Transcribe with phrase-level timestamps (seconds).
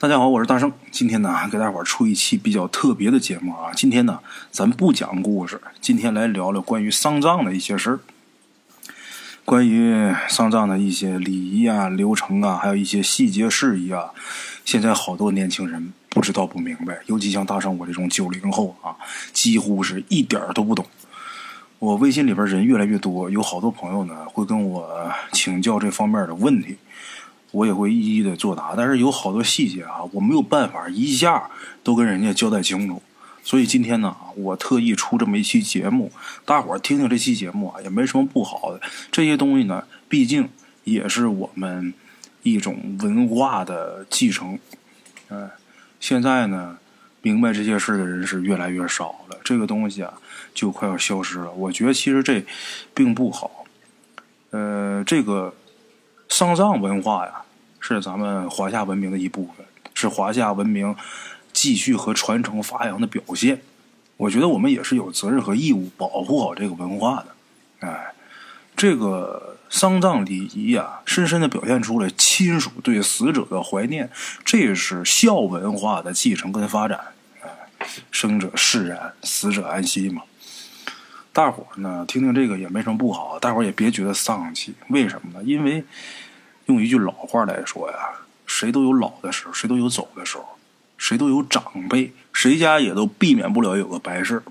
[0.00, 0.72] 大家好，我是大圣。
[0.90, 3.70] 今天呢，给大伙儿出一期比较特别的节目啊。
[3.76, 8.00] 今天呢，咱不讲故事，今天来聊聊关于丧葬的一些事儿。
[9.44, 14.12] 关于丧葬的一些礼仪啊、流程啊，还有一些细节事宜啊，
[14.64, 18.96] 现在好多年轻人不知道不明白，尤其像大圣我这种九零后啊，
[19.34, 20.86] 几乎是一点儿都不懂。
[21.78, 26.78] 我微信里边人越来越多，有好多朋友呢会跟我请教这方面的问题。
[27.52, 31.50] 我也会一一的作答，但是有好多细节啊，我没有办法一下
[31.82, 33.02] 都跟人家交代清楚。
[33.42, 36.12] 所以今天呢，我特意出这么一期节目，
[36.44, 38.80] 大伙儿听听这期节目啊，也没什么不好的。
[39.10, 40.48] 这些东西呢，毕竟
[40.84, 41.92] 也是我们
[42.42, 44.58] 一种文化的继承。
[45.30, 45.50] 嗯，
[45.98, 46.76] 现在呢，
[47.22, 50.14] 明白这些事的人是越来越少了，这个东西啊，
[50.54, 51.50] 就快要消失了。
[51.50, 52.44] 我觉得其实这
[52.94, 53.64] 并不好。
[54.50, 55.52] 呃，这个。
[56.30, 57.42] 丧葬文化呀，
[57.80, 60.96] 是咱们华夏文明的一部分，是华夏文明
[61.52, 63.60] 继续和传承发扬的表现。
[64.16, 67.26] 我觉得我们也是有责任和义务保护好这个文化的。
[67.80, 68.14] 哎，
[68.76, 74.08] 这个丧葬礼仪呀，深深的表现出了亲属对死者的怀念，
[74.44, 77.00] 这是孝文化的继承跟发展。
[77.42, 77.48] 哎，
[78.10, 80.22] 生者释然，死者安息嘛。
[81.32, 84.74] 大伙儿呢，听听这个也没什么不好，大伙儿也别觉得丧气。
[84.88, 85.44] 为什么呢？
[85.44, 85.84] 因为
[86.66, 87.96] 用一句老话来说呀，
[88.46, 90.44] 谁都有老的时候，谁都有走的时候，
[90.98, 94.42] 谁都有长辈，谁家也都避免不了有个白事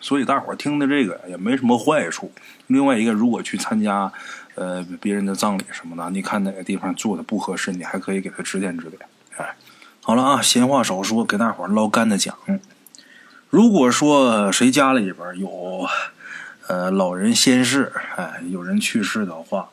[0.00, 2.30] 所以大伙儿听的这个也没什么坏处。
[2.68, 4.10] 另外一个，如果去参加
[4.54, 9.00] 呃别人的葬礼什么的，你看哪个地方做的不合适，你还可以给他指点指点。
[9.38, 9.56] 哎，
[10.00, 12.36] 好了啊，闲话少说，给大伙儿捞干的讲。
[13.50, 15.84] 如果说谁家里边有。
[16.68, 19.70] 呃，老人先逝，哎，有人去世的话，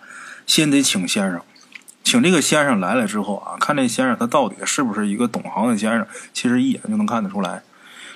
[0.48, 1.42] 先得请先生。
[2.04, 7.64] 请这个先生来了之后啊，看这先生他到底是不是一个懂行的先生，其实一眼就能看得出来。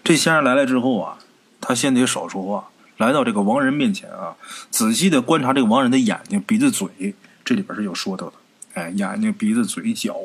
[0.04, 1.18] 这先生来了之后啊，
[1.60, 4.36] 他先得少说话，来到这个亡人面前啊，
[4.72, 8.34] 仔细的观察这个亡人的眼睛、鼻子、嘴，这里边是有说道的。
[8.76, 10.16] 哎，眼睛、鼻子、嘴、角，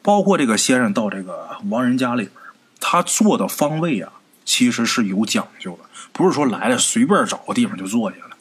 [0.00, 2.32] 包括这个先生到这个亡人家里边，
[2.80, 4.12] 他坐的方位啊，
[4.44, 5.88] 其实是有讲究的。
[6.12, 8.36] 不是说来了随便找个地方就坐下了。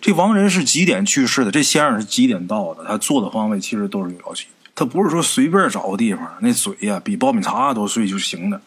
[0.00, 1.50] 这亡人是几点去世的？
[1.50, 2.84] 这先生是几点到的？
[2.84, 4.48] 他坐的方位其实都是有要求。
[4.74, 8.60] 他不是说随便找个地方，那嘴呀比爆米碴都碎就行的。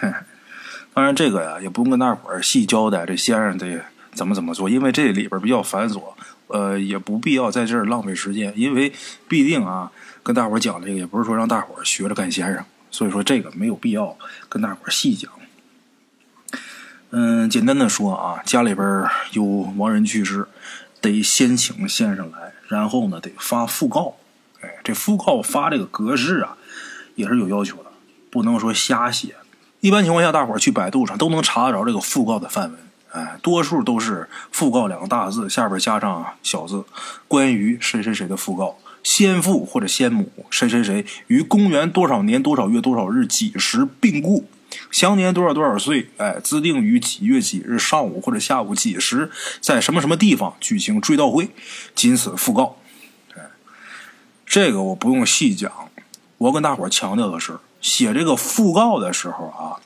[0.94, 3.84] 当然这个呀也不用跟大伙儿细交代，这先生得
[4.14, 6.02] 怎么怎么做，因为这里边比较繁琐，
[6.46, 8.52] 呃，也不必要在这儿浪费时间。
[8.56, 8.92] 因为
[9.28, 9.90] 必定啊，
[10.22, 14.16] 跟大伙儿讲这个也不是说让大伙儿学着干先生，所以说这个没有必要
[14.48, 15.30] 跟大伙儿细讲。
[17.10, 20.46] 嗯，简单的说啊，家里边有亡人去世，
[21.00, 24.16] 得先请先生来，然后呢得发讣告。
[24.60, 26.58] 哎，这讣告发这个格式啊，
[27.14, 27.90] 也是有要求的，
[28.30, 29.36] 不能说瞎写。
[29.80, 32.78] 一般情况下，大伙儿去百度上都能查得着这个讣告的范文。
[33.12, 36.84] 哎，多数都是“讣告”两个大字，下边加上小字，
[37.26, 44.44] 关于谁谁谁的讣告，先父或者先母谁谁谁于公元多少年多少月多少日几时病故。
[44.90, 46.10] 享年多少多少岁？
[46.18, 49.30] 哎，自定于几月几日上午或者下午几时，
[49.60, 51.50] 在什么什么地方举行追悼会？
[51.94, 52.76] 仅此讣告。
[53.34, 53.42] 哎，
[54.44, 55.72] 这个我不用细讲。
[56.38, 59.80] 我跟大伙强调的是，写这个讣告的时候啊，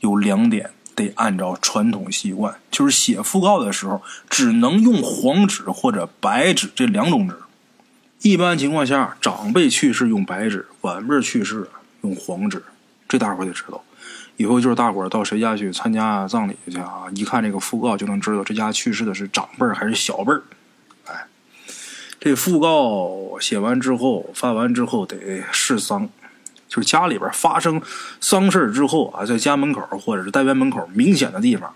[0.00, 4.00] 有两点得按照传统习惯，就是写讣告的时候
[4.30, 7.36] 只能用黄纸或者白纸这两种纸。
[8.22, 11.68] 一般情况下，长辈去世用白纸，晚辈去世
[12.02, 12.62] 用黄纸。
[13.08, 13.84] 这大伙得知道。
[14.42, 17.04] 以后就是大伙儿到谁家去参加葬礼去啊？
[17.14, 20.42] 一看这个讣告就能知道这家去世的是长辈儿还是小辈儿。
[21.06, 21.26] 哎，
[22.18, 26.08] 这讣告写完之后发完之后得试丧，
[26.68, 27.80] 就是家里边发生
[28.20, 31.72] 丧事之后啊，在家门口或者是单元门口明显的地方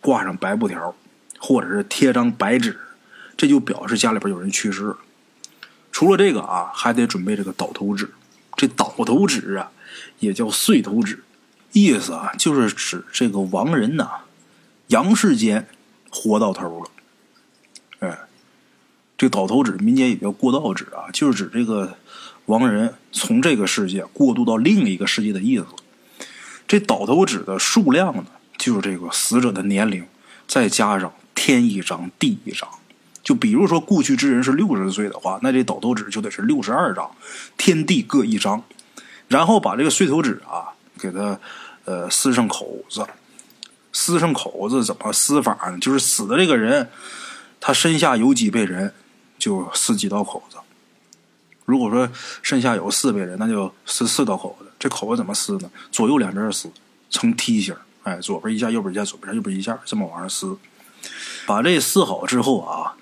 [0.00, 0.92] 挂上白布条，
[1.38, 2.76] 或者是贴张白纸，
[3.36, 4.98] 这就表示家里边有人去世了。
[5.92, 8.10] 除了这个啊，还得准备这个倒头纸。
[8.56, 9.70] 这倒头纸啊，
[10.18, 11.22] 也叫碎头纸。
[11.72, 14.08] 意思啊，就是指这个亡人呐，
[14.88, 15.66] 阳世间
[16.10, 16.90] 活到头了。
[18.00, 18.18] 哎，
[19.16, 21.96] 这倒头纸，民间也叫过道纸啊，就是指这个
[22.46, 25.66] 亡人从这个世界过渡到另一个世界的意思。
[26.68, 28.26] 这倒头纸的数量呢，
[28.58, 30.04] 就是这个死者的年龄，
[30.46, 32.68] 再加上天一张地一张。
[33.22, 37.10] 就比如说故去之人是六十岁的话，那这倒头纸就得是六十二张，
[37.56, 38.62] 天地各一张。
[39.28, 41.40] 然后把这个碎头纸啊，给它。
[41.84, 43.04] 呃，撕上口子，
[43.92, 45.78] 撕上口子怎么撕法呢？
[45.78, 46.88] 就是死的这个人，
[47.60, 48.94] 他身下有几辈人，
[49.38, 50.56] 就撕几道口子。
[51.64, 52.08] 如果说
[52.42, 55.70] 身下有四辈人，那就撕四道口子；这口子怎么撕呢？
[55.90, 56.70] 左右两边撕，
[57.10, 57.74] 成梯形。
[58.04, 60.56] 哎，左边一下，右边一下，左边一下，右边一下，这么往上撕。
[61.46, 62.94] 把这撕好之后啊，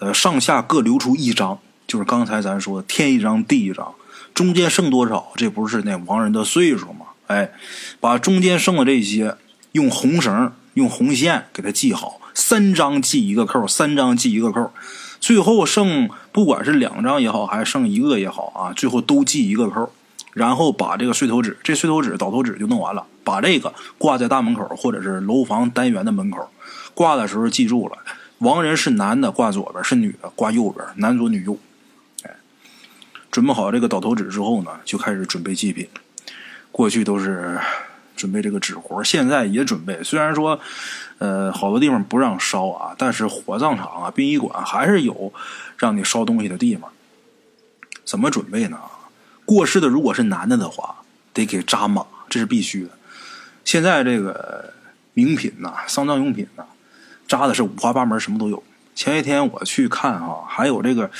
[0.00, 3.94] 呃，上下各留出一张，就是刚才咱说的天一张地一张，
[4.34, 5.32] 中间剩多少？
[5.36, 7.06] 这不是那亡人的岁数吗？
[7.30, 7.52] 哎，
[8.00, 9.36] 把中间剩的这些
[9.70, 14.72] 用红绳、用红线给它系好，三张系一个扣，三张系一个扣，
[15.20, 19.92] 最后剩不管是两张也好，还是剩一个也好啊，最后都系一个扣。
[20.32, 23.06] 然后把这个碎头纸，这碎头纸、倒头纸就弄完了。
[23.22, 26.48] 把这个挂在大门口或者是楼房单元的门口，
[26.94, 27.96] 挂的时候记住了，
[28.38, 31.58] 亡人是男的挂左边，是女的挂右边，男左女右。
[32.22, 32.36] 哎，
[33.30, 35.88] 准备好这个倒头纸之后呢，就开始准备祭品。
[36.72, 37.58] 过去都是
[38.16, 40.02] 准备这个纸活，现在也准备。
[40.02, 40.58] 虽然说，
[41.18, 45.32] 呃，好多地方不让烧啊，但是火葬场啊、殡仪馆还是有
[45.76, 46.90] 让你烧东西的地方。
[48.04, 48.78] 怎么准备呢？
[49.44, 50.96] 过世的如果是男的的话，
[51.32, 52.90] 得给扎马，这是必须的。
[53.64, 54.72] 现在这个
[55.12, 56.64] 名品呐，丧葬用品呐，
[57.26, 58.62] 扎的是五花八门，什么都有。
[58.94, 61.10] 前一天我去看哈，还有这个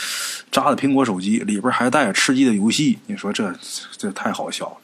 [0.51, 2.99] 扎的苹果手机，里边还带着吃鸡的游戏。
[3.07, 3.55] 你说这
[3.97, 4.77] 这太好笑了。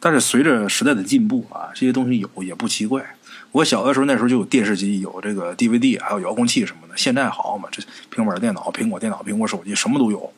[0.00, 3.16] 但是随着时代的进步啊，这些东西有也不奇怪。
[3.52, 6.96] 我小的时候那时候就有电视机，有这个 DVD，还有遥控器什么的。
[6.96, 10.32] 现在好嘛，这平板电脑、苹果电脑、苹果手机什么都有。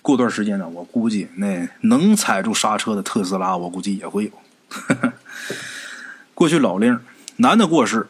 [0.00, 4.30] 过段时间呢，我估计那能踩住刹车的特斯拉，我估计也会有。
[6.34, 6.98] 过去老令，
[7.36, 8.08] 男的过世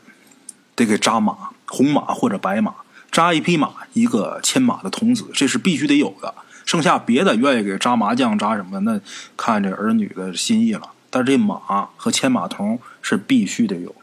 [0.74, 2.72] 得给扎马，红马或者白马，
[3.10, 6.34] 扎一匹马，一个牵马的童子，这是必须得有的。
[6.64, 9.00] 剩下别的愿意给扎麻将、扎什么，那
[9.36, 10.82] 看这儿女的心意了。
[11.10, 13.94] 但是这马和牵马童是必须得有。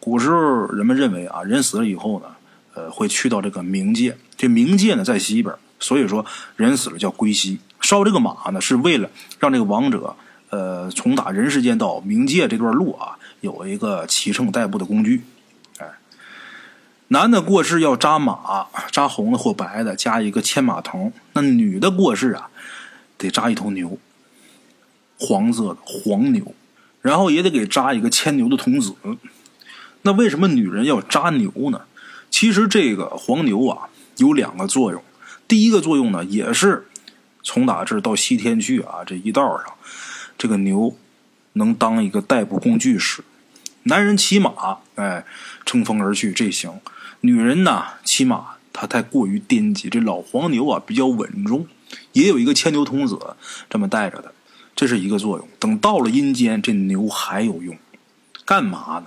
[0.00, 2.26] 古时候人们认为啊，人死了以后呢，
[2.74, 5.54] 呃，会去到这个冥界，这冥界呢在西边。
[5.80, 6.24] 所以说，
[6.56, 10.16] 人死了叫归西，烧这个马呢，是为了让这个亡者，
[10.48, 15.22] 呃，从打人世间到冥界这段路啊，有一个骑乘代步的工具。
[17.14, 22.50] 男的过世要扎马，扎红的或白的，加一个牵马童；那女的过世啊，
[23.16, 23.96] 得扎一头牛，
[25.16, 26.52] 黄色的黄牛，
[27.00, 28.96] 然后也得给扎一个牵牛的童子。
[30.02, 31.82] 那为什么女人要扎牛呢？
[32.30, 35.00] 其实这个黄牛啊，有两个作用。
[35.46, 36.88] 第一个作用呢，也是
[37.44, 39.72] 从打这到西天去啊，这一道上，
[40.36, 40.96] 这个牛
[41.52, 43.22] 能当一个代步工具使。
[43.84, 45.24] 男人骑马，哎，
[45.64, 46.72] 乘风而去，这行；
[47.24, 49.88] 女人呢，起码，她太过于颠急。
[49.88, 51.66] 这老黄牛啊，比较稳重，
[52.12, 53.18] 也有一个牵牛童子
[53.70, 54.34] 这么带着的，
[54.76, 55.48] 这是一个作用。
[55.58, 57.78] 等到了阴间，这牛还有用，
[58.44, 59.06] 干嘛呢？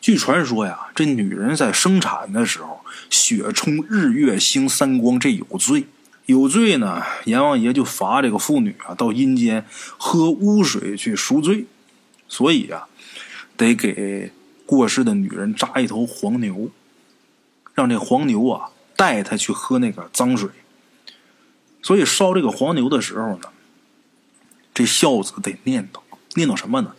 [0.00, 2.80] 据传说呀，这女人在生产的时候，
[3.10, 5.84] 血冲日月星三光，这有罪。
[6.24, 9.66] 有罪呢，阎王爷就罚这个妇女啊，到阴间
[9.98, 11.66] 喝污水去赎罪。
[12.26, 12.88] 所以啊，
[13.58, 14.32] 得给
[14.64, 16.70] 过世的女人扎一头黄牛，
[17.80, 20.50] 让这黄牛啊带他去喝那个脏水。
[21.80, 23.48] 所以烧这个黄牛的时候呢，
[24.74, 26.00] 这孝子得念叨，
[26.34, 26.92] 念叨什么呢？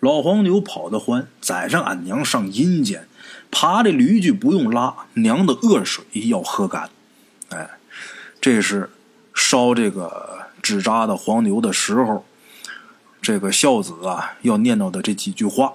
[0.00, 3.06] 老黄牛跑得欢，载上俺娘上阴间，
[3.52, 6.90] 爬这驴驹不用拉，娘的恶水要喝干。
[7.50, 7.78] 哎，
[8.40, 8.90] 这是
[9.32, 12.26] 烧这个纸扎的黄牛的时候，
[13.22, 15.74] 这个孝子啊要念叨的这几句话。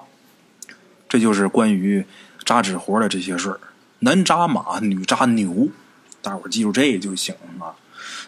[1.07, 2.05] 这就是关于
[2.43, 3.59] 扎纸活的这些事儿。
[4.01, 5.69] 男扎马，女扎牛，
[6.21, 7.75] 大伙记住这就行了。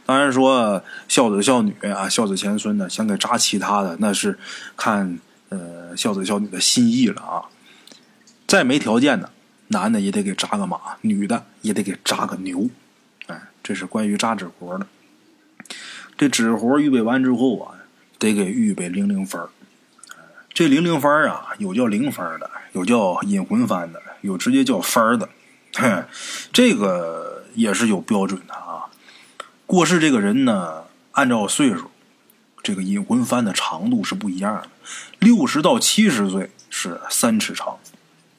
[0.06, 4.40] 当然说孝子孝女啊，孝子贤孙的，想给扎其他的，那是
[4.76, 5.20] 看。
[5.50, 7.46] 呃，孝子孝女的心意了啊！
[8.48, 9.30] 再没条件的，
[9.68, 12.72] 男的也得给扎个马，女的也得给扎个牛。
[13.28, 14.88] 哎，这是关于扎纸活的。
[16.18, 17.76] 这纸活预备完之后啊，
[18.18, 19.48] 得给预备零零幡
[20.52, 25.30] 这零零幡啊，有叫零幡的，有叫引魂幡的，有直接叫幡的。
[25.76, 26.04] 嘿，
[26.54, 28.90] 这个也是有标准的啊。
[29.66, 31.90] 过世这个人呢，按照岁数。
[32.62, 34.70] 这个引魂幡的长度是不一样的，
[35.20, 37.78] 六十到七十岁是三尺长，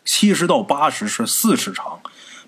[0.02, 2.00] 七十到八十是四尺长，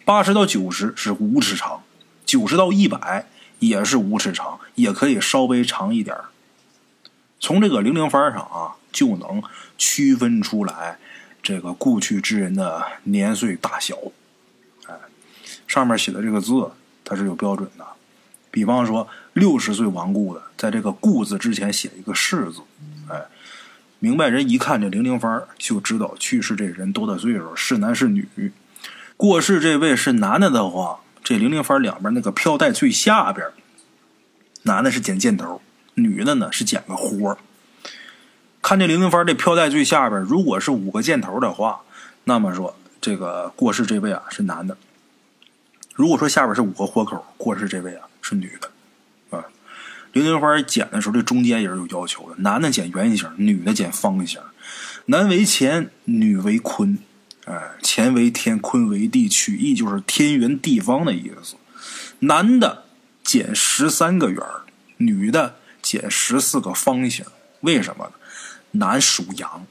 [0.03, 1.83] 八十到九十是五尺长，
[2.25, 3.27] 九十到一百
[3.59, 6.17] 也是五尺长，也可以稍微长一点
[7.39, 9.43] 从这个零零幡上啊，就能
[9.77, 10.99] 区分出来
[11.43, 13.95] 这个故去之人的年岁大小。
[15.67, 16.71] 上面写的这个字，
[17.05, 17.85] 它是有标准的。
[18.51, 22.63] 比方说，六十岁亡故的，在这个“故”字之前写一个“世”字，
[23.11, 23.23] 哎，
[23.99, 28.27] 明白人一看这零零幡就知道去世这人多大岁数，是男是女。
[29.17, 33.47] 过世这位是男的的话，这零零幡两边那个飘带最下边，
[34.63, 35.61] 男的是剪箭头，
[35.95, 37.37] 女的呢是剪个豁。
[38.63, 41.83] 看这零零番这飘带最下边，如果是五个箭头的话，
[42.25, 44.77] 那么说这个过世这位啊是男的；
[45.97, 49.37] 如果说下边是五个豁口，过世这位啊是女的。
[49.37, 49.45] 啊，
[50.13, 54.39] 刘金花剪的时候，这中间也是有要求的，男的剪圆形，女的剪方形。
[55.07, 56.99] 男为乾，女为坤。
[57.47, 61.55] 哎，乾为天，坤为地，取义就是天圆地方的意思。
[62.19, 62.85] 男的
[63.23, 64.43] 剪十三个圆
[64.99, 67.25] 女的剪十四个方形。
[67.61, 68.13] 为什么呢？
[68.73, 69.65] 男属阳，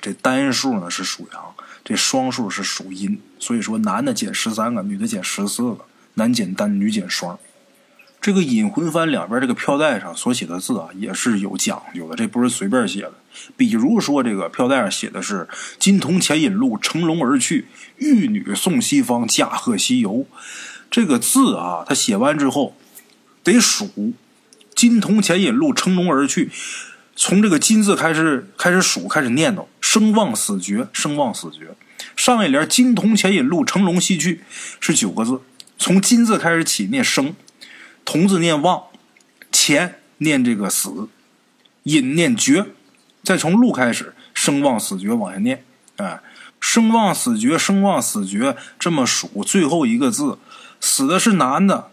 [0.00, 1.54] 这单数呢是属阳，
[1.84, 5.78] 这双数是属阴，所以说男的减十三个，女的减十四个，
[6.14, 7.38] 男减单，女减双。
[8.20, 13.14] 这个引魂幡两边这个票带上所写的字啊，也是有讲究的，这不是随便写的。
[13.56, 15.48] 比如说这个票带上写的是
[15.80, 20.26] “金铜前引路，乘龙而去，玉女送西方，驾鹤西游”。
[20.90, 22.76] 这个字啊，他写完之后
[23.42, 24.12] 得数
[24.76, 26.50] “金铜前引路，乘龙而去”。
[27.22, 31.76] 从这个金字开始开始数，开始念叨，生旺死绝，生旺死绝。
[32.16, 34.42] 上一联金铜钱引路，成龙西去
[34.80, 35.42] 是九个字。
[35.76, 37.34] 从金字开始起念生，
[38.06, 38.84] 铜字念旺，
[39.52, 41.10] 钱念这个死，
[41.82, 42.64] 引念绝，
[43.22, 45.62] 再从路开始，生旺死绝往下念。
[45.96, 46.20] 哎，
[46.58, 50.38] 生旺死绝，生旺死绝，这么数，最后一个字
[50.80, 51.90] 死的是男的，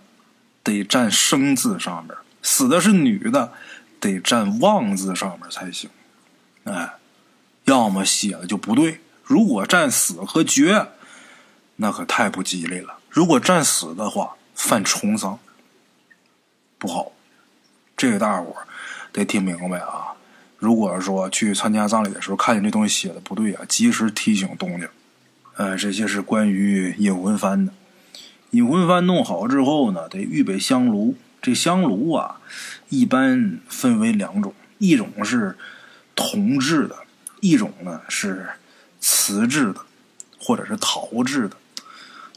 [0.63, 3.51] 得占生字上边；死的是女的。
[3.99, 5.89] 得占旺字上面才行，
[6.63, 6.93] 哎，
[7.65, 9.01] 要么写的就不对。
[9.23, 10.87] 如果占死和绝，
[11.77, 12.99] 那可太不吉利了。
[13.09, 15.39] 如果占死的话，犯重丧，
[16.77, 17.11] 不好。
[17.95, 18.55] 这个大伙
[19.11, 20.13] 得听明白啊！
[20.57, 24.87] 如果说去参加葬礼的时候看见这东西写的不对啊，及时提醒东家。
[25.55, 27.73] 呃，这些是关于引魂幡的。
[28.51, 31.15] 引魂幡弄好之后呢，得预备香炉。
[31.47, 32.41] 这香炉啊。
[32.89, 35.57] 一般分为两种，一种是
[36.15, 36.95] 铜制的，
[37.41, 38.47] 一种呢是
[39.01, 39.81] 瓷制的，
[40.39, 41.57] 或者是陶制的。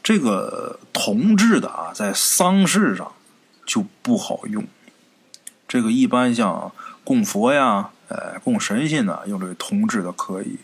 [0.03, 3.13] 这个铜制的啊，在丧事上
[3.65, 4.67] 就不好用。
[5.69, 6.73] 这个一般像
[7.05, 10.59] 供佛呀，呃，供神仙呢，用这个铜制的可以。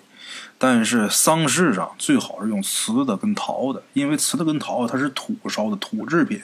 [0.59, 6.43] 但是丧事上最好是用瓷的跟陶的，因为瓷的跟陶它是土烧的土制品。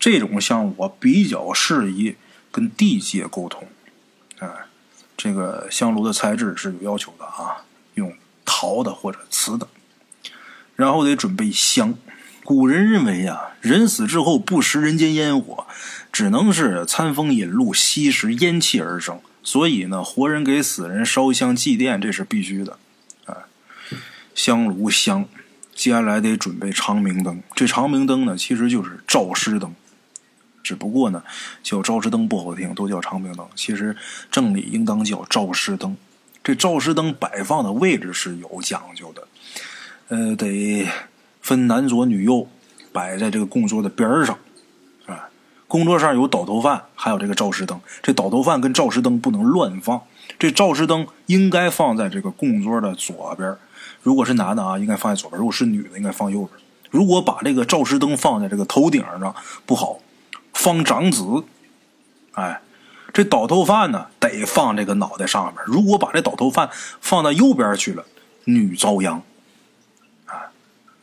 [0.00, 2.16] 这种香炉比较适宜。
[2.52, 3.68] 跟地界沟通，
[4.40, 4.66] 啊，
[5.16, 7.62] 这个香炉的材质是有要求的啊，
[7.94, 8.12] 用
[8.44, 9.68] 陶的或者瓷的，
[10.74, 11.94] 然后得准备香。
[12.42, 15.64] 古人认为啊，人死之后不食人间烟火，
[16.10, 19.20] 只能是餐风饮露，吸食烟气而生。
[19.44, 22.78] 所以呢，活人给死人烧香祭奠，这是必须的。
[23.26, 23.46] 啊，
[24.34, 25.28] 香炉香，
[25.72, 27.40] 接下来得准备长明灯。
[27.54, 29.72] 这长明灯呢，其实就是照尸灯。
[30.70, 31.20] 只不过呢，
[31.64, 33.44] 叫照尸灯不好听，都叫长明灯。
[33.56, 33.96] 其实
[34.30, 35.96] 正理应当叫照尸灯。
[36.44, 39.26] 这照尸灯摆放的位置是有讲究的，
[40.10, 40.86] 呃，得
[41.40, 42.46] 分男左女右，
[42.92, 44.38] 摆在这个供桌的边上。
[45.06, 45.28] 啊，
[45.66, 47.80] 供桌上有倒头饭，还有这个照尸灯。
[48.00, 50.00] 这倒头饭跟照尸灯不能乱放。
[50.38, 53.56] 这照尸灯应该放在这个供桌的左边。
[54.04, 56.50] 如果是男的啊，应该放在左边；如果是女的，应该放右边。
[56.90, 59.34] 如果把这个照尸灯放在这个头顶上，
[59.66, 59.98] 不好。
[60.52, 61.44] 方长子，
[62.32, 62.60] 哎，
[63.12, 65.62] 这倒头饭呢得放这个脑袋上面。
[65.66, 66.68] 如果把这倒头饭
[67.00, 68.04] 放到右边去了，
[68.44, 69.22] 女遭殃。
[70.26, 70.52] 啊，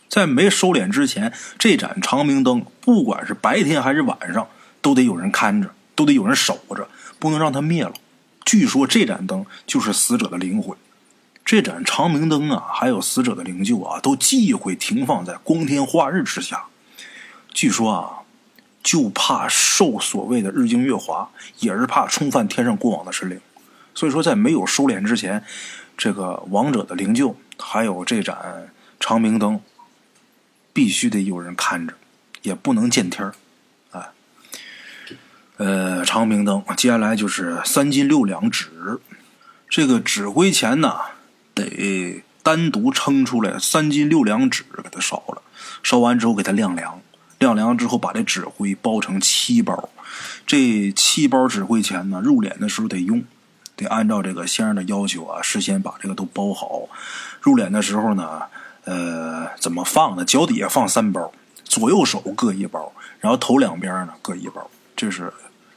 [0.07, 4.47] 在没收敛之前，这盏长明灯，不管是白天还是晚上，
[4.81, 6.87] 都得有人看着，都得有人守着，
[7.17, 7.93] 不能让它灭了。
[8.45, 10.77] 据说这盏灯就是死者的灵魂。
[11.43, 16.65] 这盏长明灯啊，还有死者的灵柩啊，都忌讳停放在光天化日之下。
[17.51, 18.26] 据说啊。
[18.83, 21.29] 就怕受所谓的日精月华，
[21.59, 23.39] 也是怕冲犯天上过往的神灵。
[23.93, 25.43] 所以说，在没有收敛之前，
[25.97, 28.69] 这个王者的灵柩还有这盏
[28.99, 29.59] 长明灯，
[30.71, 31.95] 必须得有人看着，
[32.43, 33.33] 也不能见天儿。
[33.91, 34.09] 哎，
[35.57, 38.69] 呃，长明灯，接下来就是三斤六两纸。
[39.67, 40.95] 这个纸灰钱呢，
[41.53, 45.41] 得单独称出来三斤六两纸，给它烧了，
[45.83, 47.01] 烧完之后给它晾凉。
[47.39, 49.89] 晾凉之后，把这纸灰包成七包。
[50.45, 53.23] 这七包纸灰钱呢，入殓的时候得用，
[53.75, 56.87] 得按照这个先生的要求啊，事先把这个都包好。
[57.41, 58.41] 入殓的时候呢，
[58.85, 60.25] 呃，怎么放呢？
[60.25, 61.31] 脚底下放三包，
[61.63, 64.69] 左右手各一包，然后头两边呢各一包。
[64.95, 65.31] 这是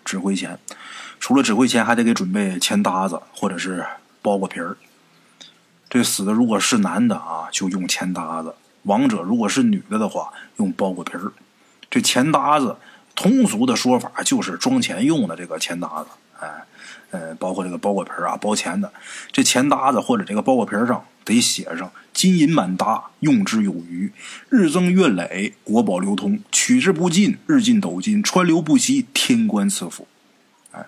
[0.04, 0.58] 纸灰钱。
[1.18, 3.84] 除了纸灰钱，还得给准备钱搭子或者是
[4.22, 4.76] 包裹皮儿。
[5.90, 11.32] 这死的如果是男的啊，就用钱搭子；亡者如果是女的的话，用包裹皮儿。
[11.90, 12.76] 这钱搭子，
[13.16, 16.06] 通俗的说法就是装钱用的这个钱搭子。
[16.38, 16.48] 哎，
[17.10, 18.90] 呃，包括这个包裹皮啊，包钱的，
[19.32, 24.10] 这钱搭子或者这个包裹皮上得写上“金银满搭，用之有余，
[24.48, 30.06] 日增月累，国宝流通，取之不尽，日进斗金，川流不息，天官赐福。”
[30.72, 30.86] 哎，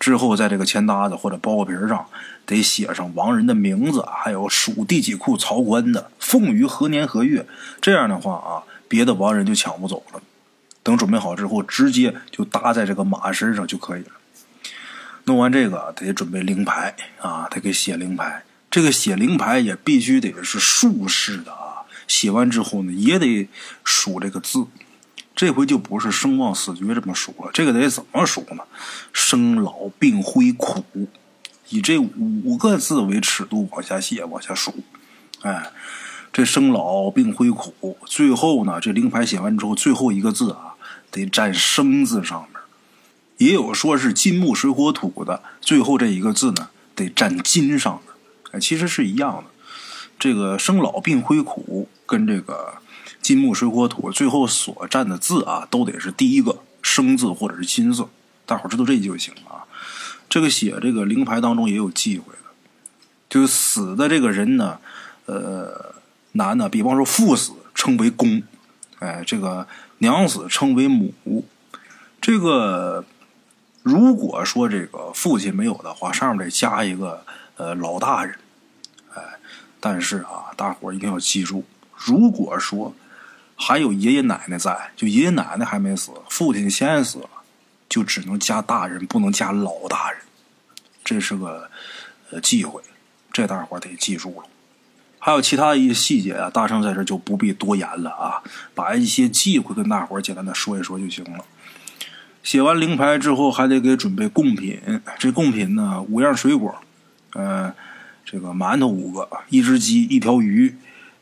[0.00, 2.06] 之后在这个钱搭子或者包裹皮上
[2.44, 7.46] 得写上亡人的名字，还有属第几库曹官的，奉于何年何月。
[7.80, 10.22] 这样的话啊，别的亡人就抢不走了。
[10.82, 14.12] 等准备好之后，直接就搭在这个马身上就可以了。
[15.24, 18.44] 弄完这个，得准备灵牌啊，得给写灵牌。
[18.70, 21.82] 这个写灵牌也必须得是竖式的啊。
[22.06, 23.48] 写完之后呢，也得
[23.82, 24.66] 数这个字。
[25.34, 28.62] 这回就不是生旺死绝这么数了，这个得怎么数呢？
[29.12, 31.08] 生老病灰苦，
[31.68, 34.72] 以这五个字为尺度往下写，往下数。
[35.42, 35.70] 哎，
[36.36, 40.74] 这生老病灰苦，最后呢，这灵牌写完之后，最后一个字啊，
[41.10, 42.60] 得占生字上面。
[43.38, 48.12] 也有说是金木水火土的，最后这一个字呢，得占金上面。
[48.50, 49.44] 哎，其实是一样的。
[50.18, 52.82] 这个生老病灰苦跟这个
[53.22, 58.04] 金木水火土最后所占的字啊，都得是第一个生字或者是金字。
[58.44, 59.64] 大伙知道这就行啊。
[60.28, 62.50] 这个写这个灵牌当中也有忌讳的，
[63.30, 64.78] 就是死的这个人呢，
[65.24, 65.94] 呃，
[66.36, 68.42] 男的，比方说父死称为公，
[69.00, 69.66] 哎，这个
[69.98, 71.44] 娘死称为母，
[72.20, 73.04] 这个。
[73.88, 77.24] 如果说这个父亲没有的话，上面得加一个
[77.56, 78.36] 呃老大人，
[79.14, 79.22] 哎，
[79.78, 81.62] 但是啊，大伙一定要记住，
[81.94, 82.92] 如果说
[83.54, 87.30] 还有爷爷奶奶在，就爷爷奶奶还没死，父亲先死了，
[87.88, 90.20] 就只能加大人，不能加老大人，
[91.04, 91.70] 这是个
[92.32, 92.82] 呃忌讳，
[93.32, 94.48] 这大伙得记住了。
[95.26, 98.40] 还有其他一些细节啊，大圣在这就不必多言了啊，
[98.76, 101.44] 把一些忌讳跟大伙简单的说一说就行了。
[102.44, 104.80] 写完灵牌之后，还得给准备贡品。
[105.18, 106.72] 这贡品呢，五样水果，
[107.32, 107.74] 呃，
[108.24, 110.72] 这个馒头五个，一只鸡，一条鱼，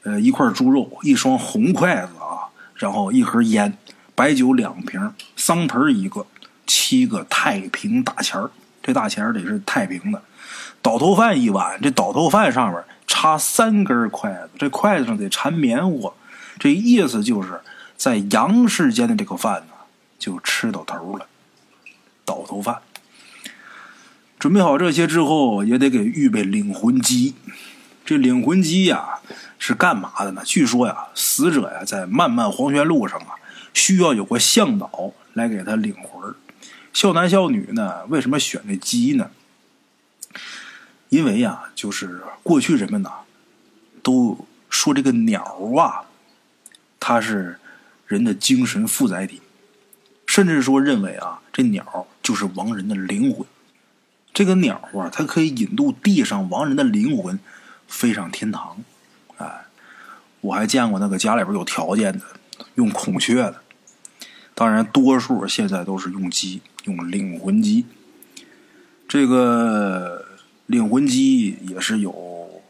[0.03, 3.79] 呃，一块猪肉，一双红筷子啊，然后一盒烟，
[4.15, 6.27] 白酒两瓶，桑盆一个，
[6.67, 8.51] 七个太平大钱儿。
[8.83, 10.21] 这大钱儿得是太平的。
[10.83, 16.13] 倒头饭一碗，这倒头饭上面插三根筷子，这筷子上得缠棉花。
[16.59, 17.61] 这意思就是
[17.97, 19.69] 在阳世间的这个饭呢。
[20.17, 21.27] 就吃到头了，
[22.25, 22.79] 倒头饭。
[24.39, 27.35] 准备好这些之后，也得给预备领魂机。
[28.07, 29.19] 这领魂机呀，
[29.59, 30.41] 是干嘛的呢？
[30.43, 33.37] 据说呀，死者呀在漫漫黄泉路上啊，
[33.75, 36.37] 需要有个向导来给他领魂儿。
[36.95, 39.29] 孝男孝女呢，为什么选这鸡呢？
[41.15, 43.11] 因为呀，就是过去人们呐，
[44.03, 45.45] 都说这个鸟
[45.79, 46.07] 啊，
[46.99, 47.61] 它是
[48.09, 49.41] 人的精神负载体。
[50.27, 53.47] 甚至说认为啊，这鸟就是亡人的灵魂。
[54.33, 57.39] 这个鸟啊，它可以引渡地上亡人的灵魂
[57.87, 58.79] 飞上天堂。
[59.37, 59.67] 哎，
[60.41, 62.25] 我还见过那个家里边有条件的
[62.75, 63.61] 用孔雀的，
[64.53, 67.87] 当然多数现在都是用鸡，用灵魂鸡。
[69.07, 70.24] 这个
[70.67, 72.63] 领魂鸡也是有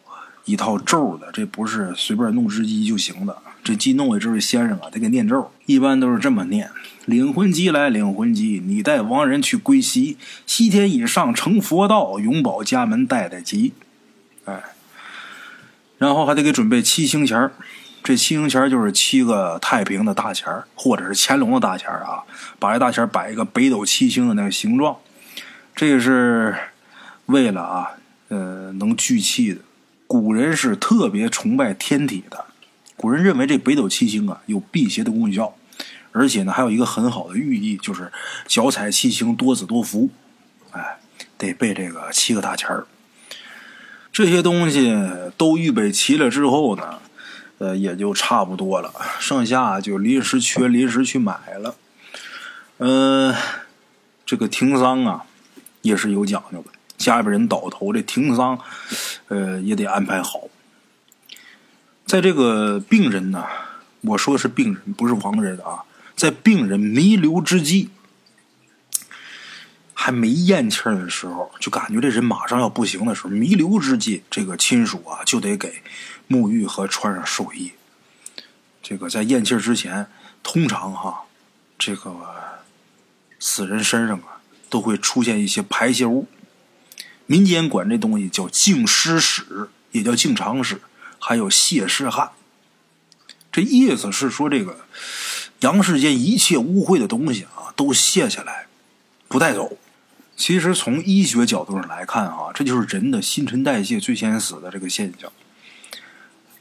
[0.44, 3.36] 一套咒的，这不是随便弄只鸡就行的。
[3.62, 6.70] 这鸡弄给这位先生啊，得给念咒，一般都是这么念。
[7.06, 13.72] 领魂机来，领魂机，你带亡人去归西，西天以上成佛道，永保家门代代吉。
[14.44, 14.62] 哎，
[15.96, 17.50] 然后还得给准备七星钱
[18.02, 22.20] 这七星钱就是七个太平的大钱或者是乾隆的大钱啊。
[22.58, 24.98] 把这大钱摆一个北斗七星的那个形状，
[25.74, 26.54] 这个是
[27.26, 27.90] 为了啊，
[28.28, 29.60] 呃，能聚气。
[30.06, 32.44] 古人是特别崇拜天体的，
[32.96, 35.56] 古人认为这北斗七星啊有辟邪的功效。
[36.12, 38.12] 而且呢，还有一个很好的寓意，就是
[38.46, 40.10] 脚踩七星，多子多福。
[40.70, 40.98] 哎，
[41.36, 42.86] 得备这个七个大钱儿。
[44.12, 44.94] 这些东西
[45.36, 47.00] 都预备齐了之后呢，
[47.58, 48.92] 呃，也就差不多了。
[49.18, 51.74] 剩下就临时缺，临时去买了。
[52.76, 53.34] 呃，
[54.24, 55.24] 这个停丧啊，
[55.82, 56.70] 也是有讲究的。
[56.96, 58.58] 家里边人倒头，这停丧，
[59.28, 60.40] 呃，也得安排好。
[62.06, 63.44] 在这个病人呢，
[64.02, 65.84] 我说是病人，不是亡人啊。
[66.14, 67.90] 在病人弥留之际，
[69.92, 75.82] 还没咽气的时候，就感觉这人马上要不行的时候，弥留之际，这个亲属啊就得给
[76.28, 77.72] 沐浴和穿上寿衣。
[78.80, 80.06] 这个在咽气之前，
[80.42, 81.24] 通常哈，
[81.78, 82.14] 这个
[83.40, 86.28] 死人身上啊都会出现一些排泄物，
[87.26, 90.80] 民间管这东西叫净尸屎，也叫净肠屎，
[91.18, 92.30] 还有泄尸汗。
[93.50, 94.78] 这意思是说这个。
[95.60, 98.66] 阳世间一切污秽的东西啊，都卸下来，
[99.28, 99.78] 不带走。
[100.36, 105.32] 其实从医学角度上来看啊，这就是人的新陈代谢最先死的这个现象。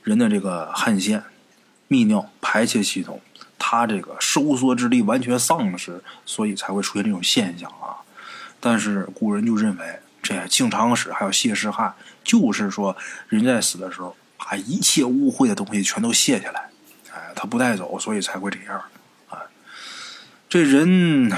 [0.04, 1.22] 人的这个汗腺、
[1.90, 3.20] 泌尿、排泄系统，
[3.60, 8.08] 它这个收缩之力完全丧失，所以才会出现这种现象啊。
[8.62, 12.98] 但是古人就认为，这经常史还有泄湿汗，就是说
[13.30, 16.70] 人在死的时候，把一切污秽的东西全都卸下来，
[17.14, 18.82] 哎，他不带走，所以才会这样。
[19.30, 19.44] 啊，
[20.50, 21.32] 这人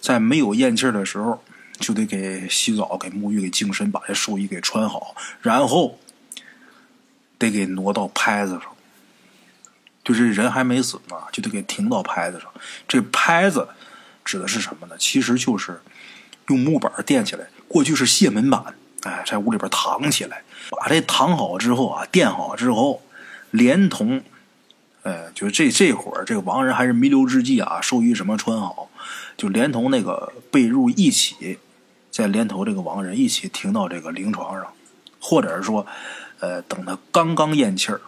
[0.00, 1.44] 在没有咽气的时候。
[1.78, 5.98] 就得给洗澡、给沐浴、给净身，把这寿衣给穿好，然后
[7.36, 8.62] 得给挪到拍子上。
[10.02, 12.50] 就这人还没死呢，就得给停到拍子上。
[12.88, 13.68] 这拍子
[14.24, 14.96] 指的是什么呢？
[14.98, 15.78] 其实就是
[16.48, 23.02] 用木板垫起来，过去是卸门板，哎，在屋里边躺起来，把这躺好之后啊，垫好之后，
[23.50, 24.22] 连同，
[25.02, 28.90] 呃，就这这会儿这个亡人还是弥留之际啊，寿衣什么穿好，
[29.36, 31.58] 就连同那个被褥一起。
[32.08, 34.72] 再连同这个亡人一起停到这个灵床上，
[35.20, 35.86] 或者是说，
[36.40, 38.00] 呃，等他刚刚咽气儿，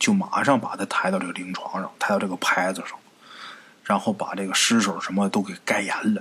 [0.00, 2.98] 就马上把他抬到这个灵床上，抬到这个牌子上，
[3.84, 6.20] 然后把这个尸首什么都给盖严了。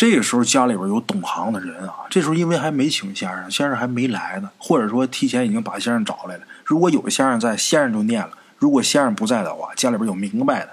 [0.00, 6.44] 这个时候家里边有懂行的人啊，这时候因为还没请先生，先生还没来呢，或者说提前已经把先生找来了。
[6.64, 10.70] 如果有先生在，先生就念了；如果先生不在的话，家里边有明白的，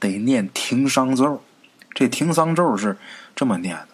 [0.00, 1.44] 得念停丧咒。
[1.92, 2.96] 这停丧咒是
[3.36, 3.88] 这么念的。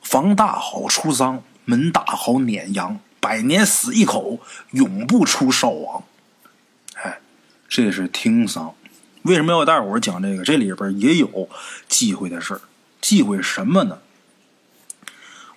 [0.00, 6.02] 房大好出丧，门大好撵羊，百年死一口，永不出少亡。
[6.94, 7.18] 哎，
[7.68, 8.72] 这是听丧。
[9.24, 10.42] 为什么要大伙讲这个？
[10.42, 11.50] 这里边也有
[11.86, 12.62] 忌讳的事儿。
[13.00, 13.98] 忌讳什么呢？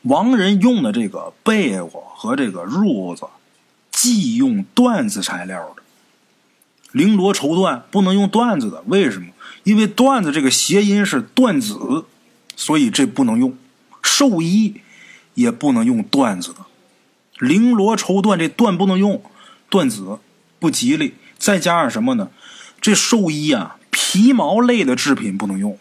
[0.04, 3.26] 亡人用的这个被窝和这个褥子，
[3.92, 5.84] 忌用缎子材料的。
[6.94, 9.30] 绫罗绸缎不能用缎子的，为什么？
[9.64, 12.06] 因为缎子这个谐音是缎子，
[12.56, 13.58] 所以这不能用。
[14.02, 14.82] 寿衣
[15.34, 16.66] 也不能用缎子的，
[17.40, 19.24] 绫罗绸缎这缎不能用，
[19.72, 20.20] 缎子
[20.60, 21.14] 不吉利。
[21.38, 22.30] 再加上什么呢？
[22.82, 25.78] 这寿衣啊，皮毛类的制品不能用。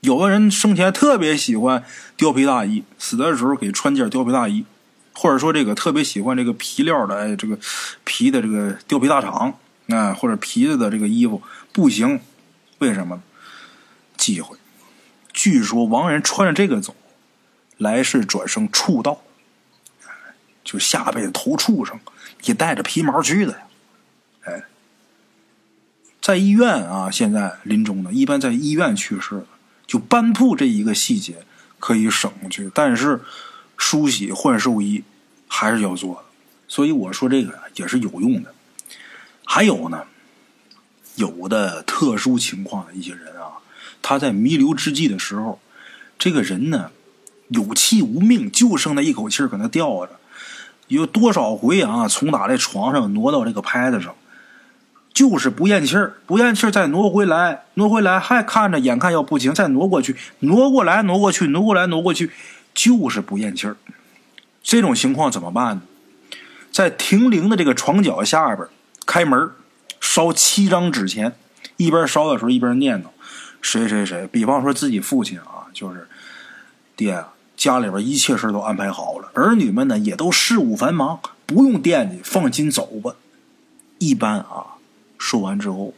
[0.00, 1.84] 有的人生前特别喜欢
[2.16, 4.64] 貂皮大衣，死的时候给穿件貂皮大衣，
[5.12, 7.58] 或者说这个特别喜欢这个皮料的，哎，这个
[8.04, 9.54] 皮的这个貂皮大氅
[9.88, 12.20] 啊，或者皮子的这个衣服不行。
[12.78, 13.22] 为什么？
[14.16, 14.56] 忌讳。
[15.32, 16.94] 据说亡人穿着这个走。
[17.76, 19.22] 来世转生畜道，
[20.64, 22.00] 就下辈子投畜生，
[22.42, 23.58] 也带着皮毛去的呀。
[24.42, 24.64] 哎，
[26.20, 29.46] 在医院啊，现在临终的，一般在医院去世的，
[29.88, 31.44] 就搬铺这一个细节
[31.80, 33.20] 可以省去，但是
[33.76, 35.02] 梳洗换寿衣
[35.48, 36.20] 还是要做的。
[36.68, 38.54] 所以我说这个也是有用的。
[39.44, 40.04] 还有呢，
[41.16, 43.58] 有的特殊情况的一些人啊，
[44.00, 45.58] 他在弥留之际的时候，
[46.16, 46.92] 这个人呢。
[47.50, 50.20] 有气无命，就剩那一口气儿搁那吊着。
[50.88, 52.06] 有多少回啊？
[52.06, 54.14] 从打这床上挪到这个拍子上，
[55.18, 62.30] 就是不咽气儿，不咽气儿再挪回来，挪回来还看着，眼看要不行，再挪过去，挪过来，挪过去，挪过来，挪过去，
[62.72, 63.76] 就是不咽气儿。
[64.62, 65.82] 这种情况怎么办呢？
[66.70, 68.68] 在停灵的这个床脚下边
[69.06, 69.50] 开门，
[70.00, 71.34] 烧七张纸钱，
[71.78, 73.08] 一边烧的时候一边念叨：
[73.60, 76.06] 谁谁谁，比方说自己父亲啊，就是
[76.94, 77.24] 爹。
[77.56, 83.16] 家里边一切事都安排好了，儿女们呢也都事务繁忙，不用惦记，放心走吧。
[83.98, 84.77] 一般啊，
[85.18, 85.92] 说完之后，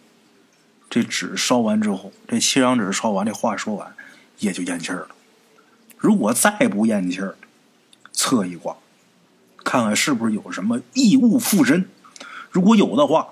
[0.88, 3.94] 这纸烧完之后，这七张纸烧完，这话说完，
[4.38, 5.08] 也就咽气儿了。
[5.96, 7.36] 如果再不咽气儿，
[8.10, 8.76] 测一卦，
[9.64, 11.88] 看看是不是有什么异物附身。
[12.50, 13.28] 如果有的话，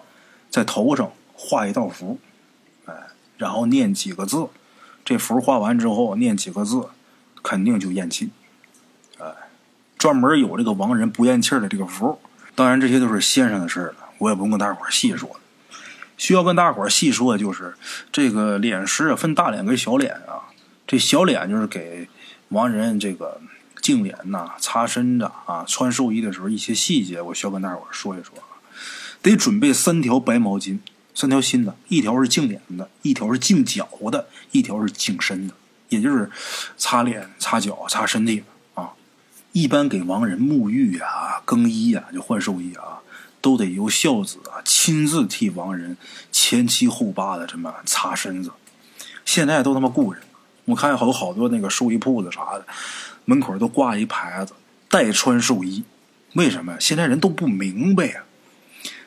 [0.50, 2.18] 在头上画一道符，
[2.86, 2.94] 哎，
[3.36, 4.48] 然后念几个字。
[5.04, 6.88] 这符画完之后，念几个字。
[7.40, 8.30] 肯定就咽气，
[9.18, 9.24] 哎，
[9.96, 12.18] 专门有这个亡人不咽气的这个符。
[12.54, 15.37] 当然，这些都是先生的事了，我也不用跟大伙细说。
[16.18, 17.74] 需要跟大伙细说的就是
[18.12, 20.52] 这个脸石啊，分大脸跟小脸啊。
[20.86, 22.08] 这小脸就是给
[22.48, 23.40] 亡人这个
[23.80, 28.60] 净脸呐、擦身子啊、穿寿衣的时候一些细节，我需要跟大伙说一说啊。
[29.22, 30.78] 得准备三条白毛巾，
[31.14, 35.54] 三条新的，一条是净脸的，一条是净脚的，一条是净身的。
[35.90, 36.30] 也就是
[36.76, 38.90] 擦脸、擦脚、擦身体啊。
[39.52, 43.00] 一般给亡人沐浴啊、更衣啊，就换寿衣啊，
[43.48, 45.96] 都得由孝子啊亲自替亡人
[46.30, 48.50] 前七后八的这么擦身子。
[49.24, 50.22] 现在都他妈雇人，
[50.66, 52.66] 我看好好多那个寿衣铺子啥的，
[53.24, 54.52] 门口都挂一牌子
[54.90, 55.82] “代穿寿衣”。
[56.36, 56.76] 为什么？
[56.78, 58.24] 现在人都不明白呀。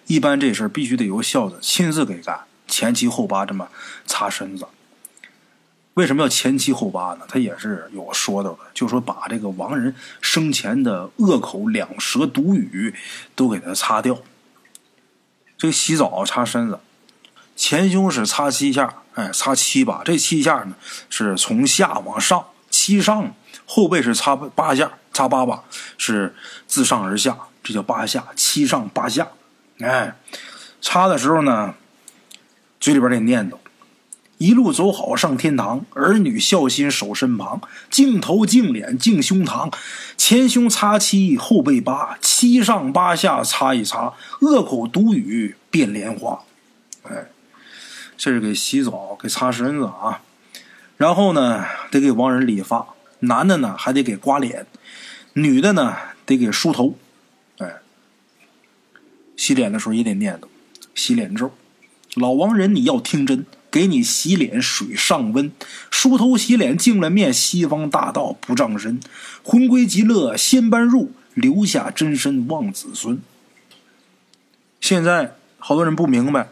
[0.07, 3.67] 一般这事儿必须得由孝子亲自给干，前七后八这么
[4.07, 4.65] 擦身子。
[5.95, 7.25] 为什么要前七后八呢？
[7.27, 12.95] 他也是有说到的，就说把这个亡人生前的恶口、两舌、毒语
[13.35, 14.17] 都给他擦掉。
[15.61, 16.79] 这洗澡擦身子，
[17.55, 20.01] 前胸是擦七下，哎，擦七把。
[20.03, 20.73] 这七下呢
[21.07, 23.27] 是从下往上，七上；
[23.67, 25.63] 后背是擦八下，擦八把，
[25.99, 29.27] 是自上而下，这叫八下，七上八下。
[29.81, 30.15] 哎，
[30.81, 31.75] 擦的时候呢，
[32.79, 33.55] 嘴里边得念叨。
[34.41, 39.71] 一路走好上天堂，儿女孝心守身旁，净头净脸净胸膛，
[40.17, 46.41] 前胸擦七，后背八，七上八下擦一擦，恶口毒语变莲花。
[47.03, 47.27] 哎，
[48.17, 50.23] 这是给洗澡给擦身子啊，
[50.97, 54.65] 然后呢得给亡人理发，男的呢还得给刮脸，
[55.33, 56.95] 女的呢得给梳头。
[57.59, 57.75] 哎，
[59.37, 60.45] 洗脸的时候也得念叨
[60.95, 61.51] 洗脸咒，
[62.15, 63.45] 老亡人你要听真。
[63.71, 65.49] 给你洗脸水上温，
[65.89, 68.99] 梳头洗脸净了面，西方大道不障身，
[69.41, 73.21] 魂归极乐仙般入，留下真身望子孙。
[74.81, 76.49] 现在好多人不明白，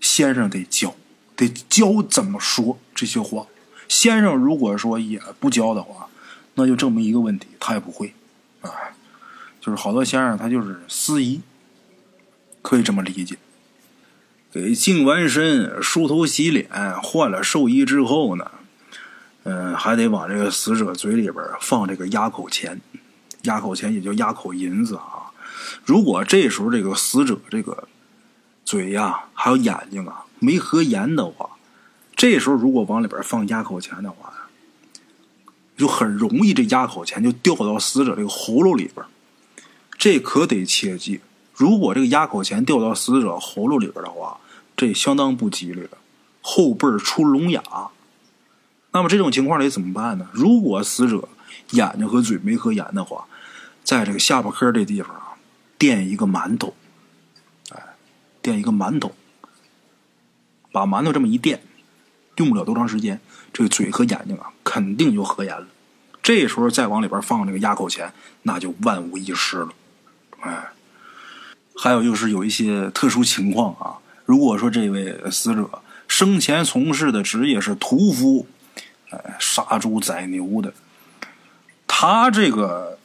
[0.00, 0.94] 先生得教，
[1.34, 3.46] 得教怎么说这些话。
[3.88, 6.08] 先生如果说也不教的话，
[6.54, 8.14] 那就证明一个问题，他也不会
[8.60, 8.70] 啊。
[9.60, 11.40] 就是好多先生他就是司仪，
[12.62, 13.36] 可以这么理解。
[14.50, 16.68] 给净完身、梳头、洗脸、
[17.02, 18.50] 换了寿衣之后呢，
[19.42, 22.80] 嗯，还得往这个死者嘴里边放这个压口钱，
[23.42, 25.30] 压口钱也叫压口银子啊。
[25.84, 27.86] 如果这时候这个死者这个
[28.64, 31.50] 嘴呀还有眼睛啊没合严的话，
[32.16, 34.32] 这时候如果往里边放压口钱的话，
[35.76, 39.06] 就很容易这压口钱就掉到死者这个喉咙里边，
[39.98, 41.20] 这可得切记。
[41.58, 44.38] 如果这个压口钳掉到死者喉咙里边的话，
[44.76, 45.98] 这相当不吉利了，
[46.40, 47.60] 后背出聋哑。
[48.92, 50.28] 那么这种情况得怎么办呢？
[50.32, 51.28] 如果死者
[51.72, 53.26] 眼睛和嘴没合严的话，
[53.82, 55.34] 在这个下巴颏这地方啊，
[55.76, 56.74] 垫一个馒头，
[57.70, 57.82] 哎，
[58.40, 59.12] 垫一个馒头，
[60.70, 61.60] 把馒头这么一垫，
[62.36, 63.20] 用不了多长时间，
[63.52, 65.66] 这个嘴和眼睛啊，肯定就合严了。
[66.22, 69.70] 这时候再往里边放这个压口钳，那就万无一失了，
[70.42, 70.68] 哎。
[71.80, 75.70] 还有就是有一些特殊情况啊，如果说这位死者
[76.08, 78.48] 生前从事的职业是屠夫，
[79.10, 80.74] 哎，杀猪宰牛的，
[81.86, 82.98] 他这个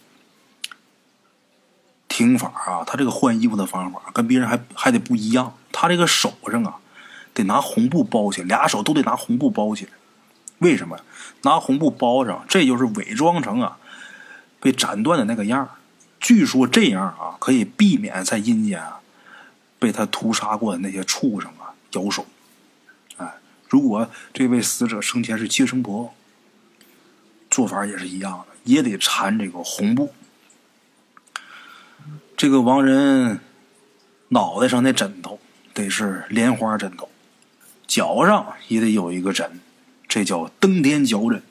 [2.08, 5.56] 听法啊，他这个换衣服的方法跟别人还还得不一样。
[5.72, 6.78] 他这个手上啊，
[7.34, 9.92] 得拿红布包起来，俩手都得拿红布包起来。
[10.60, 10.98] 为什么？
[11.44, 13.78] 拿红布包上，这就是伪装成啊
[14.60, 15.70] 被斩断的那个样儿。
[16.24, 19.02] 据说这样啊，可以避免在阴间啊
[19.78, 22.26] 被他屠杀过的那些畜生啊咬手。
[23.18, 23.36] 哎，
[23.68, 26.14] 如果这位死者生前是接生婆，
[27.52, 30.14] 做法也是一样的，也得缠这个红布。
[32.38, 33.42] 这个亡人
[34.30, 35.42] 脑袋上那枕头
[35.74, 37.10] 得是莲花枕头，
[37.86, 39.60] 脚上也得有一个枕，
[40.08, 41.44] 这叫登天脚枕。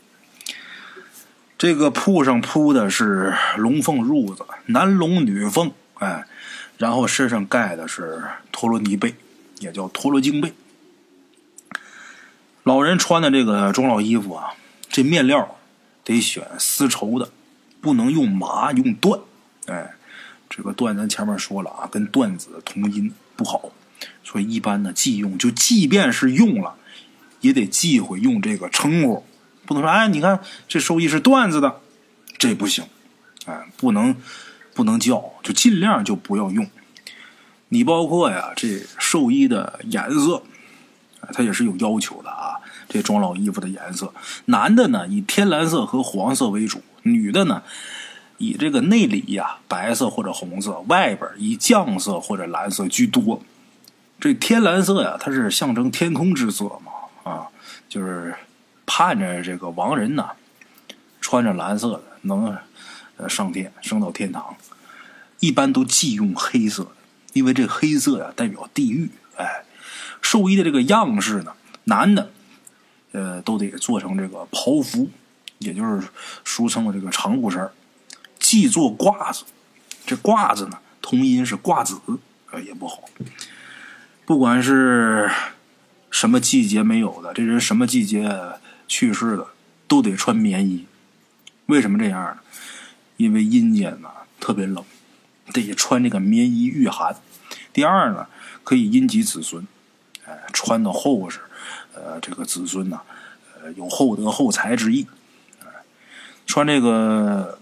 [1.63, 6.27] 这个铺上铺的是龙凤褥子，男龙女凤，哎，
[6.77, 9.15] 然后身上盖的是陀罗尼被，
[9.61, 10.53] 也叫陀罗经被。
[12.65, 14.55] 老人穿的这个中老衣服啊，
[14.89, 15.57] 这面料
[16.03, 17.31] 得选丝绸的，
[17.81, 19.21] 不能用麻用缎，
[19.67, 19.95] 哎，
[20.51, 23.71] 这个缎咱前面说了啊，跟缎子同音不好，
[24.25, 26.75] 所以一般呢忌用，就即便是用了，
[27.41, 29.25] 也得忌讳用这个称呼。
[29.73, 31.81] 不能说哎，你看这寿衣是缎子的，
[32.37, 32.85] 这不行，
[33.47, 34.15] 哎，不能
[34.75, 36.69] 不能叫，就尽量就不要用。
[37.71, 40.43] 你包括呀，这寿衣的颜色，
[41.33, 42.61] 它也是有要求的啊。
[42.87, 44.13] 这装老衣服的颜色，
[44.45, 47.63] 男的呢以天蓝色和黄色为主，女的呢
[48.37, 53.43] 以这个内里呀白色或者红色，外边以绛色或者蓝色居多。
[54.21, 57.49] 这天蓝色呀，它是象征天空之色嘛，啊，
[57.89, 58.35] 就是。
[58.87, 60.31] 盼着这个亡人呐，
[61.21, 62.57] 穿着蓝色的能
[63.17, 64.57] 呃上天升到天堂，
[65.41, 66.93] 一般都忌用黑色，
[67.33, 69.11] 因为这黑色呀代表地狱。
[69.37, 69.65] 哎，
[70.21, 72.31] 寿衣的这个样式呢，男的
[73.13, 75.09] 呃都得做成这个袍服，
[75.59, 76.07] 也就是
[76.45, 77.71] 俗称的这个长布衫
[78.39, 79.45] 忌做褂子，
[80.05, 81.99] 这褂子呢同音是褂子，
[82.51, 83.05] 呃也不好。
[84.27, 85.31] 不管是
[86.11, 88.29] 什么季节没有的，这人什么季节？
[88.93, 89.47] 去世的
[89.89, 90.85] 都得穿棉衣，
[91.65, 92.39] 为什么这样呢？
[93.17, 94.85] 因为阴间呢特别冷，
[95.51, 97.17] 得穿这个棉衣御寒。
[97.73, 98.27] 第二呢，
[98.63, 99.67] 可以荫及子孙，
[100.27, 101.41] 哎，穿的厚实，
[101.95, 103.01] 呃，这个子孙呢，
[103.55, 105.07] 呃，有厚德厚才之意。
[106.47, 107.59] 穿这个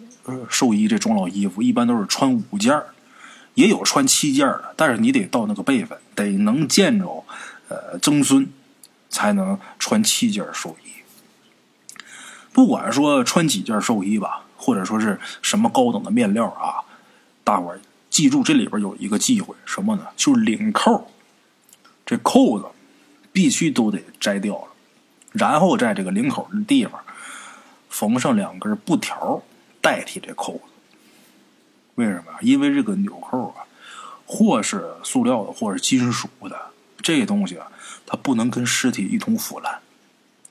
[0.49, 2.89] 寿衣这装老衣服，一般都是穿五件儿
[3.55, 7.25] 也有穿七件儿的，但是你得到那个辈分，得能见着
[7.69, 8.49] 呃曾孙，
[9.09, 10.89] 才能穿七件寿衣。
[12.53, 16.83] 不管说穿几件寿衣吧，或者说是什么高等的面料啊，
[17.45, 20.07] 大伙儿记住这里边有一个忌讳，什么呢？
[20.17, 21.11] 就是领扣，
[22.05, 22.67] 这扣子
[23.33, 24.69] 必须都得摘掉了，
[25.33, 27.01] 然后在这个领口的地方
[27.89, 29.41] 缝上两根布条
[29.81, 30.61] 代替这扣子。
[31.95, 32.33] 为什么？
[32.41, 33.63] 因为这个纽扣啊，
[34.27, 36.59] 或是塑料的，或是金属的，
[37.01, 37.71] 这东西啊，
[38.05, 39.79] 它不能跟尸体一同腐烂。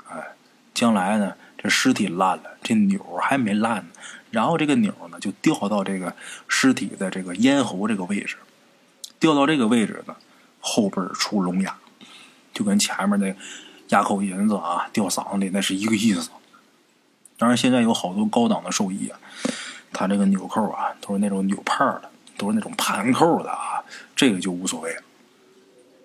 [0.09, 0.35] 哎，
[0.73, 1.33] 将来呢？
[1.69, 3.89] 尸体烂了，这钮还没烂呢，
[4.31, 6.15] 然后这个钮呢就掉到这个
[6.47, 8.37] 尸体的这个咽喉这个位置，
[9.19, 10.15] 掉到这个位置呢，
[10.59, 11.77] 后边出龙牙，
[12.53, 13.35] 就跟前面那
[13.89, 16.29] 牙口银子啊掉嗓子里那是一个意思。
[17.37, 19.19] 当然，现在有好多高档的寿衣啊，
[19.93, 23.81] 它这个纽扣啊都是那种纽帕的，都是那种盘扣的啊，
[24.15, 25.01] 这个就无所谓了。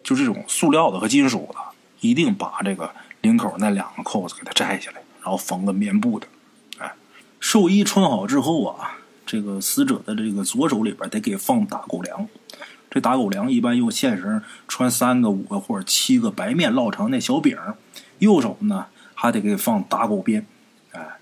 [0.02, 1.58] 就这种塑料的和金属的，
[2.00, 5.02] 一定把这个领口那两个扣子给它摘下来。
[5.24, 6.26] 然后缝个棉布的，
[6.78, 6.94] 哎，
[7.40, 12.28] 寿衣穿好之后啊，这个死者的这个左手里边得给放打狗粮。
[12.90, 17.58] 这打狗粮一般用线绳穿三个、五个或者七个白面烙成那小饼。
[18.18, 20.46] 右手呢还得给放打狗鞭，
[20.92, 21.16] 哎，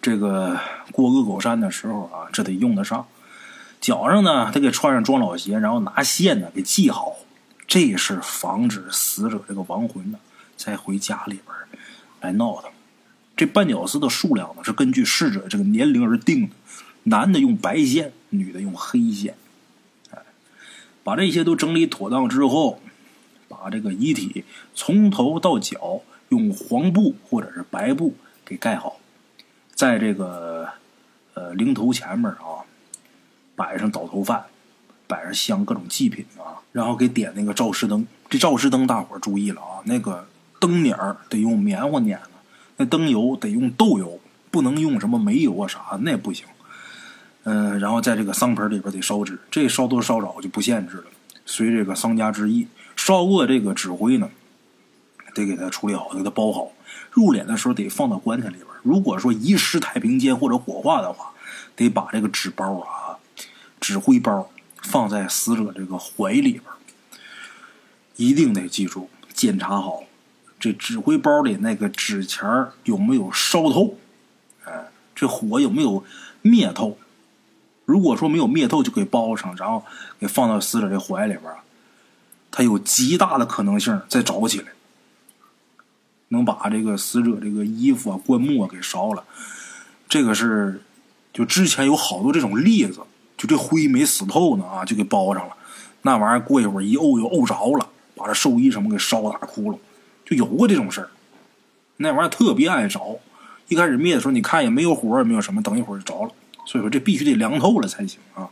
[0.00, 0.56] 这个
[0.92, 3.04] 过恶狗山的时候啊，这得用得上。
[3.80, 7.16] 脚上呢得给穿上装老鞋，然后拿线呢给系好，
[7.66, 10.20] 这是防止死者这个亡魂呢
[10.56, 11.80] 再回家里边
[12.20, 12.70] 来闹腾。
[13.40, 16.50] 这绊脚丝的数量呢，是根据逝者这个年龄而定的，
[17.04, 19.34] 男的用白线，女的用黑线。
[20.10, 20.18] 哎，
[21.02, 22.82] 把这些都整理妥当之后，
[23.48, 29.00] 把这个遗体从头到脚用黄布或者是白布给盖好，
[29.74, 30.68] 在这个
[31.32, 32.68] 呃灵头前面啊，
[33.56, 34.44] 摆上倒头饭，
[35.06, 38.06] 摆上香各种祭品啊，然后给点那个照尸灯。
[38.28, 40.94] 这照尸灯大伙注意了啊，那个灯捻
[41.30, 42.20] 得用棉花捻。
[42.80, 44.18] 那灯油得用豆油，
[44.50, 46.46] 不能用什么煤油啊啥，那不行。
[47.42, 51.04] 嗯，然后在这个桑盆里边得烧纸，这烧多烧少就不限制了，
[51.44, 52.68] 随这个商家之意。
[52.96, 54.30] 烧过这个纸灰呢，
[55.34, 56.72] 得给它处理好，给它包好。
[57.10, 58.66] 入殓的时候得放到棺材里边。
[58.82, 61.32] 如果说遗失太平间或者火化的话，
[61.76, 63.18] 得把这个纸包啊、
[63.78, 66.62] 纸灰包放在死者这个怀里边。
[68.16, 70.04] 一定得记住，检查好。
[70.60, 72.46] 这纸灰包里那个纸钱
[72.84, 73.96] 有没有烧透？
[74.64, 76.04] 哎，这火有没有
[76.42, 76.98] 灭透？
[77.86, 79.82] 如果说没有灭透，就给包上，然后
[80.20, 81.52] 给放到死者这怀里边
[82.50, 84.66] 它有极大的可能性再着起来，
[86.28, 89.24] 能把这个死者这个衣服啊、棺木啊给烧了。
[90.08, 90.82] 这个是，
[91.32, 93.00] 就之前有好多这种例子，
[93.36, 95.56] 就这灰没死透呢啊，就给包上了。
[96.02, 99.78] 那玩意儿过一会儿一沤又沤着了，把这寿衣什么给烧打窟窿。
[100.30, 101.10] 就有过这种事儿，
[101.96, 103.20] 那玩意儿特别爱着。
[103.66, 106.30] 一开始灭的时候，你看也没有火，也没有什么，等一会儿就着了。
[106.66, 108.48] 所以说这必须得凉透了才行啊。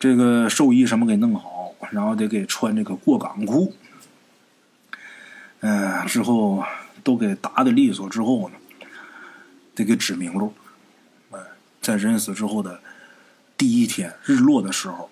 [0.00, 3.72] 这个寿衣什么给弄好，然后得给穿这个过岗裤。
[5.60, 6.64] 嗯，之后
[7.04, 8.56] 都给打的利索之后呢，
[9.76, 10.52] 得给指明路。
[11.30, 11.38] 哎，
[11.80, 12.80] 在人死之后的
[13.56, 15.08] 第一天日落的时候，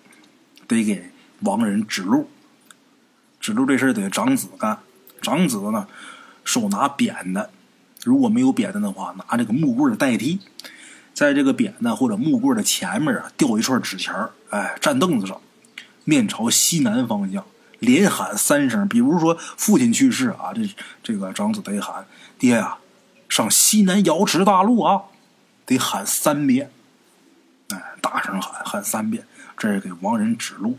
[0.67, 1.09] 得给
[1.41, 2.29] 亡人指路。
[3.39, 4.77] 指路这事儿得长子干。
[5.27, 5.85] 长子呢，
[6.45, 7.49] 手拿扁担，
[8.05, 10.39] 如果没有扁担的话，拿这个木棍代替，
[11.13, 14.15] 在这个扁担或者木棍的前面啊，吊一串纸钱
[14.51, 15.41] 哎，站凳子上，
[16.05, 17.43] 面朝西南方向，
[17.79, 18.87] 连喊三声。
[18.87, 20.61] 比如说父亲去世啊，这
[21.03, 22.05] 这个长子得喊
[22.39, 22.77] 爹呀，
[23.27, 25.01] 上西南瑶池大路啊，
[25.65, 26.71] 得喊三遍，
[27.71, 29.25] 哎，大声喊喊三遍，
[29.57, 30.77] 这是给亡人指路。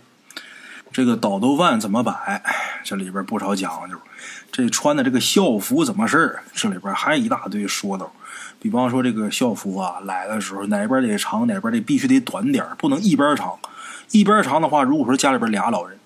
[0.90, 2.42] 这个倒头饭怎么摆？
[2.82, 3.96] 这里边不少讲究。
[4.50, 6.42] 这穿的这个校服怎么事儿？
[6.54, 8.12] 这里边还一大堆说道。
[8.60, 13.56] 比方说这个校服啊，来的时候哪边得长，哪边得必须得短点不能一边长。
[14.10, 15.98] 一边长的话，如果说家里边俩老人，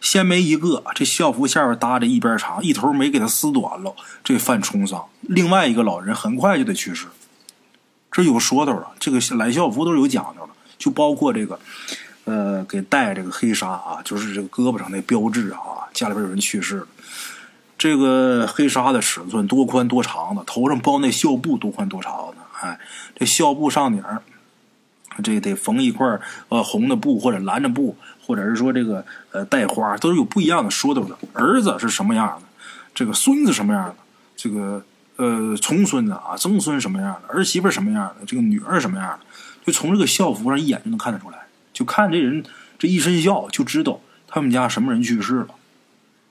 [0.00, 3.94] 先没一个，这校服下边搭着一边长，一头没给他撕短了，
[4.24, 5.04] 这犯冲丧。
[5.20, 7.06] 另外一个老人很快就得去世。
[8.10, 11.60] 这有说头了，这个来校服都是有讲究的，就包括这个。
[12.24, 15.88] 呃，给戴这个黑纱啊，就是这个胳膊上那标志啊。
[15.92, 16.86] 家里边有人去世了，
[17.76, 22.78] 这个黑纱的尺寸多宽多长的，头上包那孝布多宽多长的，哎，
[23.16, 24.02] 这孝布上顶
[25.24, 26.18] 这得缝一块
[26.48, 31.18] 呃红的布或者蓝的布，或者是说这个呃带花，都是有不一样的说头的。
[31.32, 32.46] 儿子是什么样的，
[32.94, 33.96] 这个孙子什么样的，
[34.36, 34.82] 这个
[35.16, 39.26] 呃重孙子啊、曾孙什么样的，儿媳妇什么样的，这个女儿什么样的，
[39.66, 41.38] 就从这个校服上一眼就能看得出来。
[41.80, 42.44] 就看这人
[42.78, 45.48] 这一身孝，就知道他们家什么人去世了。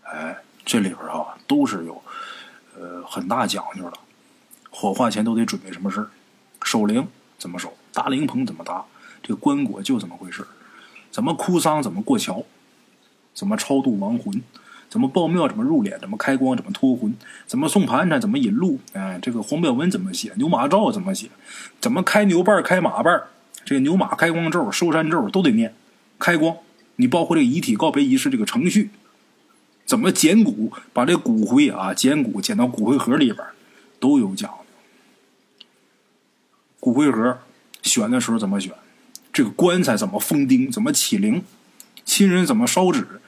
[0.04, 2.00] 哎，这里边啊都是有
[2.78, 3.94] 呃很大讲究的。
[4.70, 6.08] 火化前都得准备什么事？
[6.62, 7.08] 守灵
[7.40, 7.76] 怎么守？
[7.92, 8.86] 搭灵棚怎么搭？
[9.24, 10.46] 这个棺椁就怎么回事？
[11.10, 11.82] 怎么哭丧？
[11.82, 12.46] 怎么过桥？
[13.34, 14.40] 怎么超度亡魂？
[14.88, 15.48] 怎么报庙？
[15.48, 15.98] 怎么入殓？
[15.98, 16.56] 怎么开光？
[16.56, 17.18] 怎么脱魂？
[17.48, 18.22] 怎么送盘缠？
[18.22, 18.80] 怎么引路？
[18.94, 20.32] 哎，这个黄标文怎么写？
[20.36, 21.28] 牛马照怎么写？
[21.82, 23.24] 怎么开牛瓣开马瓣
[23.66, 25.74] 这个牛马开光咒、收山咒都得念。
[26.18, 26.58] 开光，
[26.98, 28.90] 你包括这个遗体告别仪式这个程序，
[29.86, 30.74] 怎么捡骨？
[30.92, 33.46] 把这骨灰啊，捡骨捡到骨灰盒里边，
[34.00, 34.58] 都有讲究。
[36.80, 37.40] 骨灰盒
[37.82, 38.74] 选的时候怎么选？
[39.32, 40.72] 这个棺材怎么封钉？
[40.72, 41.44] 怎么起灵？
[42.04, 43.22] 亲人怎么烧纸？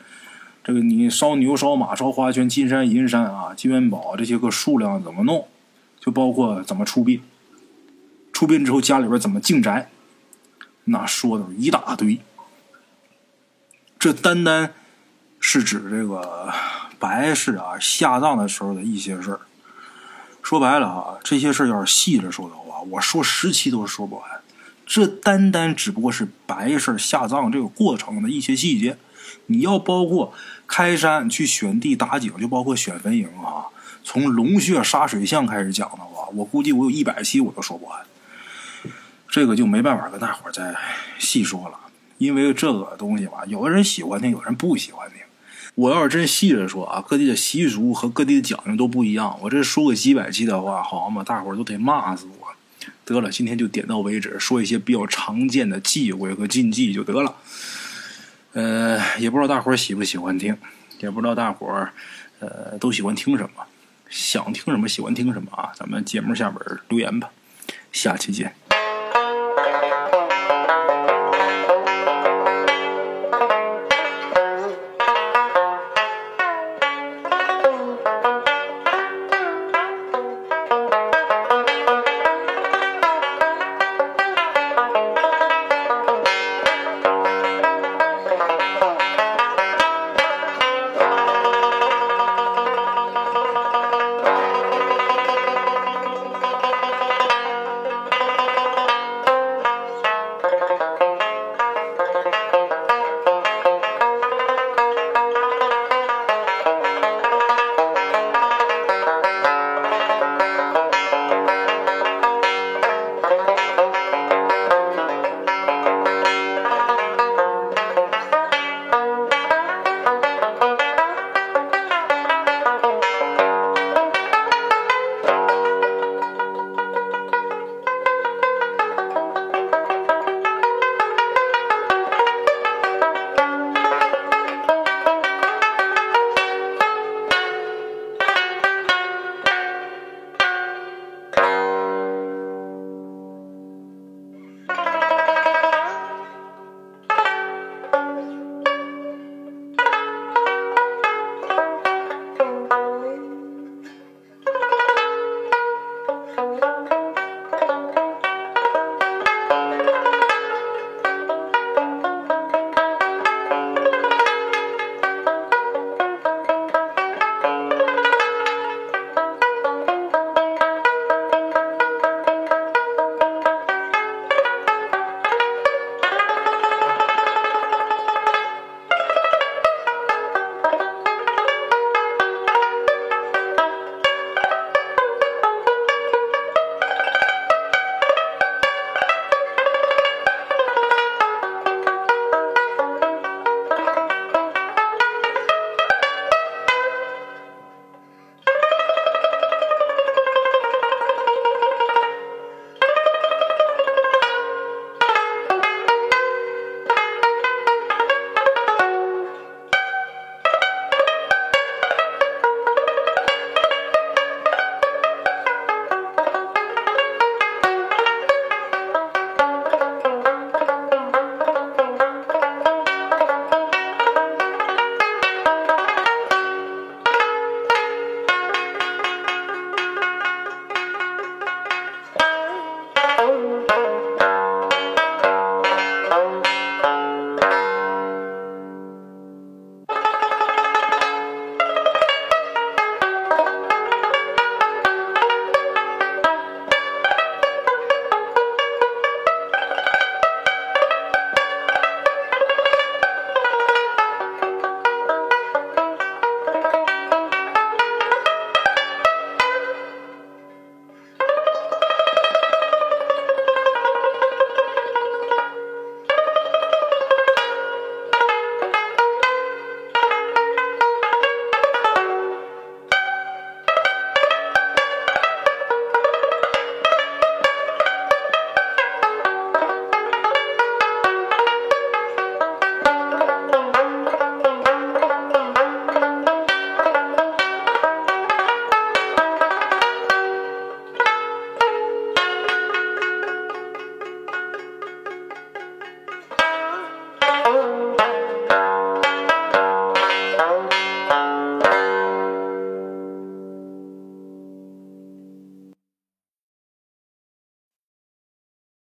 [0.64, 5.48] 这个你烧牛、烧马、烧花圈、金山、银山啊、金元宝这些个数量怎么弄？
[6.00, 7.22] 就包括怎么出殡，
[8.34, 9.90] 出殡之后家里边怎么进宅，
[10.86, 12.20] 那说的一大堆。
[14.00, 14.74] 这单单
[15.40, 16.52] 是指这个
[16.98, 19.42] 白氏啊下葬的时候的一些事儿。
[20.42, 24.24] 说白了啊，这些事儿要是细着说的话，我说十期都说不完。
[24.86, 28.98] 这单单只不过是白事下葬这个过程的一些细节。
[29.46, 30.34] 你要包括
[30.66, 33.68] 开山去选地打井，就包括选坟茔啊，
[34.04, 38.00] 从龙穴沙水巷开始讲的话，我估计我有一百期我都说不完。
[39.32, 40.76] 这个就没办法跟大伙再
[41.18, 41.80] 细说了，
[42.18, 45.20] 因为这个东西吧，有的人喜欢听，有人不喜欢听。
[45.76, 49.40] 我要是真细着说啊，各地的习俗和各地的讲究都不一样。
[49.42, 52.48] 我这说个几百期的话，好嘛，大伙都得骂死我。
[53.06, 57.34] 得了，今天就点到为止，说一些比较常见的忌讳和禁忌就得了。
[58.52, 60.58] 呃，也不知道大伙喜不喜欢听，
[61.00, 61.94] 也不知道大伙儿
[62.40, 63.64] 呃都喜欢听什么，
[64.10, 65.72] 想听什么喜欢听什么啊？
[65.74, 67.30] 咱们节目下边留言吧，
[67.94, 68.54] 下期见。